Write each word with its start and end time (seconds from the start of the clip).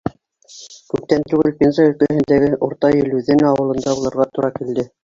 Күптән 0.93 1.25
түгел 1.33 1.53
Пенза 1.61 1.85
өлкәһендәге 1.91 2.51
Урта 2.69 2.95
Елүҙән 2.97 3.49
ауылында 3.53 3.99
булырға 4.03 4.33
тура 4.37 4.57
килде. 4.61 4.93